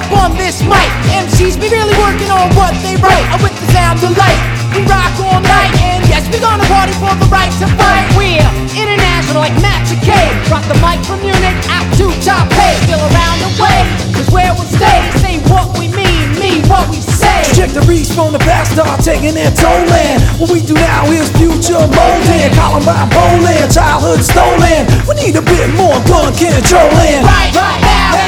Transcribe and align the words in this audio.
up 0.00 0.12
on 0.24 0.30
this 0.36 0.62
mic. 0.64 0.88
MCs 1.12 1.60
be 1.60 1.68
really 1.68 1.96
working 2.00 2.30
on 2.32 2.48
what 2.56 2.72
they 2.80 2.96
write. 3.04 3.26
I'm 3.28 3.40
with 3.44 3.54
the 3.60 3.68
sound 3.72 4.00
of 4.00 4.16
light. 4.16 4.40
We 4.72 4.80
rock 4.88 5.12
all 5.20 5.40
night, 5.42 5.72
and 5.82 6.00
yes, 6.08 6.24
we 6.32 6.40
gonna 6.40 6.64
party 6.70 6.94
for 6.96 7.12
the 7.20 7.28
right 7.28 7.52
to 7.60 7.68
fight. 7.76 8.06
We're 8.16 8.40
international 8.72 9.42
like 9.44 9.56
Matt 9.60 9.84
K. 10.00 10.14
Rock 10.48 10.64
the 10.70 10.78
mic 10.80 11.02
from 11.04 11.20
Munich 11.20 11.58
out 11.68 11.84
to 11.98 12.08
pay. 12.56 12.72
Still 12.86 13.02
around 13.02 13.38
the 13.44 13.50
way, 13.60 13.80
cause 14.14 14.30
where 14.30 14.52
we'll 14.54 14.70
stay. 14.70 14.98
Say 15.20 15.34
what 15.50 15.76
we 15.76 15.90
mean, 15.90 16.38
mean 16.38 16.62
what 16.70 16.88
we 16.88 17.02
say. 17.02 17.42
Check 17.52 17.74
the 17.74 17.82
reach 17.84 18.08
from 18.14 18.32
the 18.32 18.38
past, 18.40 18.72
start 18.72 19.02
taking 19.02 19.34
their 19.34 19.52
tolling. 19.52 20.22
What 20.38 20.48
we 20.54 20.62
do 20.62 20.74
now 20.74 21.10
is 21.10 21.28
future 21.34 21.82
molding. 21.82 22.48
Columbine 22.54 23.10
bowling, 23.10 23.66
childhood 23.68 24.22
stolen. 24.22 24.86
We 25.04 25.12
need 25.18 25.34
a 25.36 25.42
bit 25.42 25.68
more 25.74 25.98
gun 26.06 26.30
controlling. 26.32 27.26
Right, 27.26 27.50
right 27.52 27.80
now, 27.82 28.19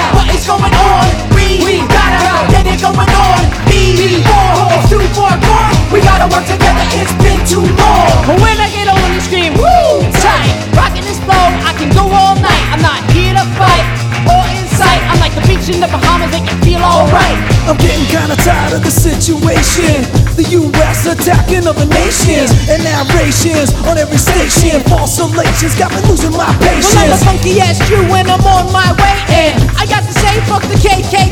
we 5.92 6.00
gotta 6.00 6.24
work 6.32 6.48
together. 6.48 6.82
It's 6.96 7.12
been 7.20 7.38
too 7.44 7.60
long. 7.60 8.24
But 8.24 8.40
when 8.40 8.56
I 8.56 8.68
get 8.72 8.88
on, 8.88 8.98
you 9.12 9.20
scream, 9.20 9.52
woo, 9.60 10.00
tight. 10.24 10.48
Rocking 10.72 11.04
this 11.04 11.20
flow, 11.20 11.46
I 11.68 11.76
can 11.76 11.92
go 11.92 12.08
all 12.08 12.34
night. 12.40 12.64
I'm 12.72 12.80
not 12.80 13.04
here 13.12 13.36
to 13.36 13.44
fight 13.60 13.84
or 14.24 14.42
incite. 14.56 15.04
I'm 15.12 15.20
like 15.20 15.36
the 15.36 15.44
beach 15.44 15.68
in 15.68 15.84
the 15.84 15.92
Bahamas, 15.92 16.32
make 16.32 16.48
you 16.48 16.56
feel 16.64 16.80
alright. 16.80 17.36
I'm 17.68 17.76
getting 17.76 18.08
kinda 18.08 18.36
tired 18.40 18.72
of 18.72 18.82
the 18.82 18.90
situation. 18.90 20.08
The 20.32 20.48
US 20.64 21.04
attacking 21.04 21.68
other 21.68 21.86
nations 21.86 22.50
and 22.72 22.80
narrations 22.82 23.76
on 23.84 24.00
every 24.00 24.18
station. 24.18 24.80
False 24.88 25.20
relations 25.20 25.76
got 25.76 25.92
me 25.92 26.00
losing 26.08 26.32
my 26.32 26.48
patience. 26.64 26.96
Well, 26.96 27.04
I'm 27.04 27.20
a 27.20 27.24
funky 27.28 27.60
ass 27.60 27.78
Jew 27.84 28.00
and 28.00 28.28
I'm 28.32 28.40
on 28.48 28.72
my 28.72 28.96
way. 28.96 29.16
And 29.44 29.60
I 29.76 29.84
got 29.84 30.08
to 30.08 30.14
say, 30.16 30.40
fuck 30.48 30.64
the 30.64 30.78
KKK. 30.80 31.31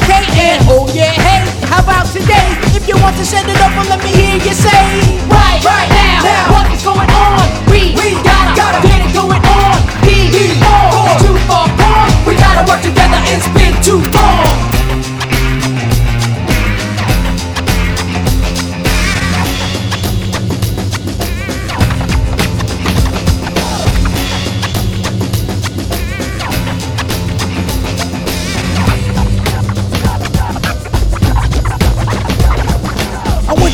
To 3.21 3.27
set 3.27 3.47
it 3.47 3.61
up, 3.61 3.71
well, 3.77 3.85
let 3.85 4.03
me 4.03 4.11
hear 4.13 4.37
you 4.37 4.55
say, 4.55 5.10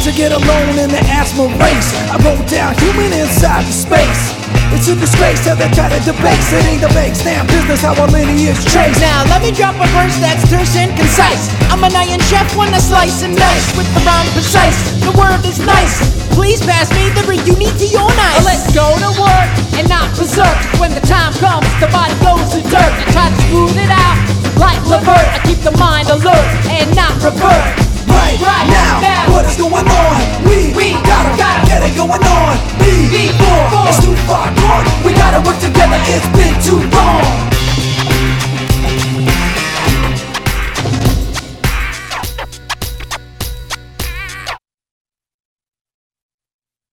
to 0.06 0.14
get 0.14 0.30
alone 0.30 0.78
in 0.78 0.86
the 0.86 1.02
asthma 1.10 1.50
race. 1.58 1.90
I 2.06 2.14
wrote 2.22 2.46
down 2.46 2.78
human 2.78 3.10
inside 3.10 3.66
the 3.66 3.74
space. 3.74 4.30
It's 4.70 4.86
a 4.86 4.94
disgrace 4.94 5.42
to 5.50 5.58
the 5.58 5.66
kind 5.74 5.90
of 5.90 5.98
debates. 6.06 6.46
It 6.54 6.62
ain't 6.70 6.78
the 6.78 6.92
bank 6.94 7.18
damn 7.26 7.42
business 7.50 7.82
how 7.82 7.98
our 7.98 8.06
lineage 8.14 8.54
trace. 8.70 8.94
Now 9.02 9.26
let 9.26 9.42
me 9.42 9.50
drop 9.50 9.74
a 9.82 9.86
verse 9.90 10.14
that's 10.22 10.46
terse 10.46 10.78
and 10.78 10.94
concise. 10.94 11.50
I'm 11.74 11.82
an 11.82 11.90
iron 11.90 12.22
chef 12.30 12.46
when 12.54 12.70
I 12.70 12.78
slice 12.78 13.26
and 13.26 13.34
dice 13.34 13.66
with 13.74 13.90
the 13.98 14.02
rhyme 14.06 14.30
precise. 14.30 14.78
The 15.02 15.10
word 15.18 15.42
is 15.42 15.58
nice. 15.66 15.98
Please 16.38 16.62
pass 16.62 16.86
me 16.94 17.10
the 17.18 17.26
ring. 17.26 17.42
You 17.42 17.58
need 17.58 17.74
to 17.74 17.86
your 17.90 18.06
nice. 18.14 18.46
Let's 18.46 18.70
go 18.70 18.86
to 18.86 19.10
work 19.18 19.50
and 19.74 19.90
not 19.90 20.14
berserk. 20.14 20.54
When 20.78 20.94
the 20.94 21.02
time 21.02 21.34
comes, 21.42 21.66
the 21.82 21.90
body 21.90 22.14
goes 22.22 22.46
to 22.54 22.62
dirt. 22.70 22.92
I 22.94 23.04
try 23.10 23.26
to 23.26 23.38
smooth 23.50 23.74
it 23.74 23.90
out 23.90 24.16
like 24.54 24.78
Levert. 24.86 25.26
I 25.34 25.42
keep 25.42 25.58
the 25.66 25.74
mind 25.82 26.06
alert 26.14 26.46
and 26.70 26.94
not 26.94 27.10
revert. 27.26 27.86